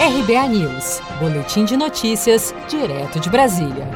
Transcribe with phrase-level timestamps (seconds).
[0.00, 3.86] RBA News, Boletim de Notícias, direto de Brasília.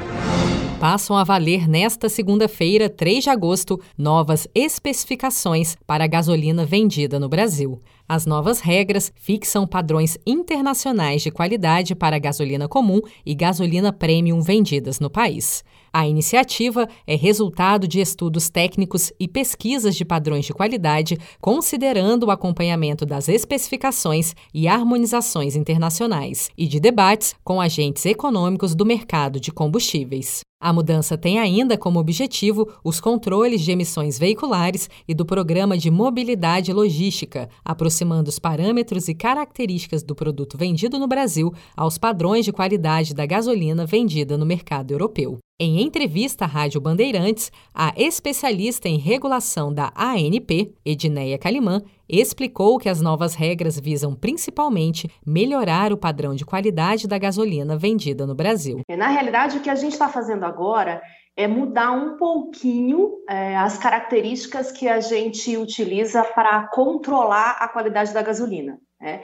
[0.79, 7.27] Passam a valer nesta segunda-feira, 3 de agosto, novas especificações para a gasolina vendida no
[7.27, 7.81] Brasil.
[8.07, 14.43] As novas regras fixam padrões internacionais de qualidade para a gasolina comum e gasolina premium
[14.43, 15.65] vendidas no país.
[15.97, 22.33] A iniciativa é resultado de estudos técnicos e pesquisas de padrões de qualidade, considerando o
[22.33, 29.53] acompanhamento das especificações e harmonizações internacionais, e de debates com agentes econômicos do mercado de
[29.53, 30.41] combustíveis.
[30.61, 35.93] A mudança tem ainda como objetivo os controles de emissões veiculares e do Programa de
[35.93, 42.53] Mobilidade Logística, aproximando os parâmetros e características do produto vendido no Brasil aos padrões de
[42.53, 45.39] qualidade da gasolina vendida no mercado europeu.
[45.61, 52.89] Em entrevista à Rádio Bandeirantes, a especialista em regulação da ANP, Edneia Calimã, explicou que
[52.89, 58.81] as novas regras visam principalmente melhorar o padrão de qualidade da gasolina vendida no Brasil.
[58.99, 61.01] Na realidade, o que a gente está fazendo agora
[61.37, 68.13] é mudar um pouquinho é, as características que a gente utiliza para controlar a qualidade
[68.13, 68.81] da gasolina.
[69.01, 69.23] Né?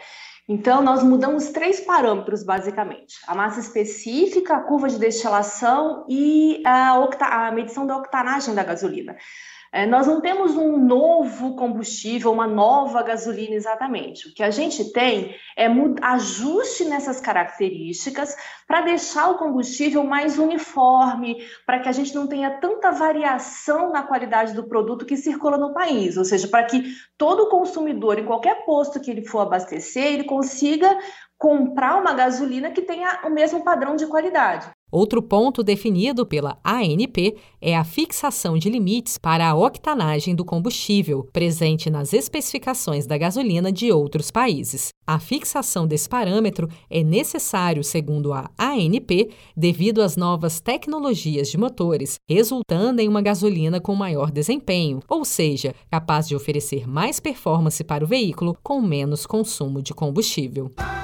[0.52, 7.46] Então, nós mudamos três parâmetros, basicamente: a massa específica, a curva de destilação e a,
[7.46, 9.16] a medição da octanagem da gasolina.
[9.72, 14.26] É, nós não temos um novo combustível, uma nova gasolina exatamente.
[14.26, 15.66] O que a gente tem é
[16.02, 18.34] ajuste nessas características
[18.66, 24.02] para deixar o combustível mais uniforme, para que a gente não tenha tanta variação na
[24.02, 28.64] qualidade do produto que circula no país, ou seja, para que todo consumidor, em qualquer
[28.64, 30.96] posto que ele for abastecer, ele consiga
[31.40, 34.68] comprar uma gasolina que tenha o mesmo padrão de qualidade.
[34.92, 41.26] Outro ponto definido pela ANP é a fixação de limites para a octanagem do combustível,
[41.32, 44.88] presente nas especificações da gasolina de outros países.
[45.06, 52.16] A fixação desse parâmetro é necessário, segundo a ANP, devido às novas tecnologias de motores,
[52.28, 58.04] resultando em uma gasolina com maior desempenho, ou seja, capaz de oferecer mais performance para
[58.04, 60.70] o veículo com menos consumo de combustível.